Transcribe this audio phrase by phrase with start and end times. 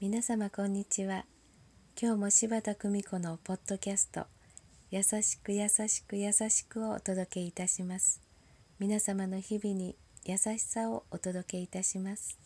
[0.00, 1.26] 皆様こんにちは。
[2.00, 4.24] 今日も柴田久美子のポッドキャスト
[4.90, 8.22] 優しく優しく優しくをお届けいたします。
[8.78, 12.38] 皆様の日々に優しさをお届けいたします。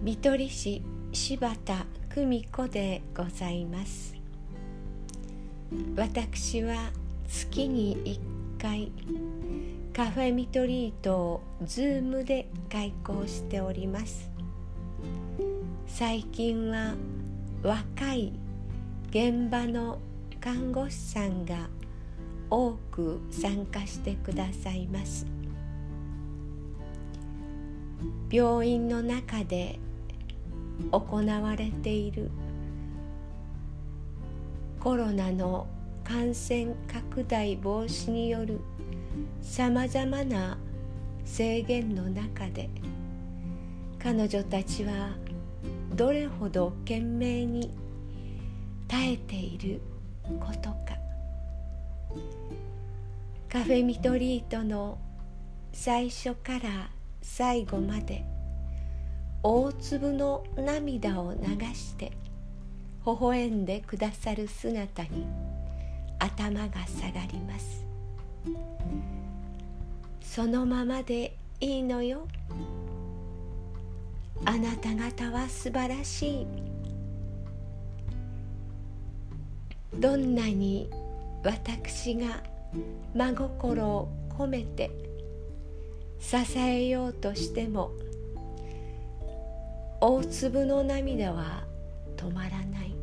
[0.00, 0.84] 見取り市
[1.16, 4.14] 柴田久美子でございます。
[5.96, 6.92] 私は
[7.26, 8.20] 月に
[8.58, 8.92] 1回
[9.94, 14.30] カフェミトリートをズームで開講しております。
[15.86, 16.94] 最近は
[17.62, 18.34] 若い
[19.08, 19.98] 現場の
[20.38, 21.70] 看護師さんが
[22.50, 25.26] 多く参加してくださいます。
[28.30, 29.80] 病院の中で
[30.92, 32.30] 行われている。
[34.80, 35.66] コロナの
[36.04, 38.60] 感染拡大防止による
[39.40, 40.56] さまざまな
[41.24, 42.70] 制限の中で
[43.98, 45.10] 彼女たちは
[45.96, 47.74] どれほど懸命に
[48.86, 49.80] 耐えている
[50.38, 50.96] ことか。
[53.48, 54.98] カフェミトリートの
[55.72, 56.90] 最初から
[57.22, 58.24] 最後まで
[59.48, 61.40] 大粒の涙を流
[61.72, 62.10] して
[63.06, 65.24] 微笑んでくださる姿に
[66.18, 67.86] 頭が下がります。
[70.20, 72.26] そのままでいいのよ。
[74.44, 76.46] あなた方は素晴らしい。
[79.94, 80.90] どんなに
[81.44, 82.42] 私が
[83.14, 84.90] 真心を込めて
[86.18, 87.92] 支えようとしても
[90.08, 91.64] 大粒の涙は
[92.16, 92.94] 止まらない。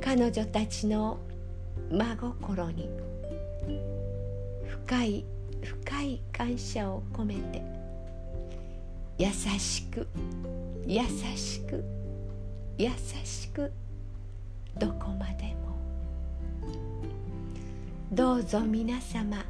[0.00, 1.18] 彼女たちの
[1.90, 2.88] 真心に
[4.66, 5.24] 深い
[5.62, 7.62] 深い感謝を込めて
[9.18, 9.28] 優
[9.58, 10.08] しく
[10.86, 11.02] 優
[11.36, 11.84] しく
[12.78, 12.88] 優
[13.22, 13.70] しく
[14.78, 15.76] どこまでも。
[18.10, 19.44] どうぞ皆様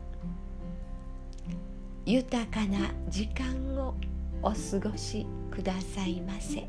[2.05, 3.95] 豊かな時間を
[4.43, 6.67] お過ごしくださいませ。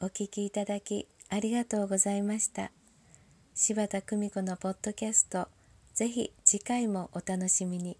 [0.00, 2.70] お聞きいただきありがとうございました
[3.54, 5.48] 柴田久美子のポッドキャスト
[5.94, 7.96] ぜひ次回もお楽しみに。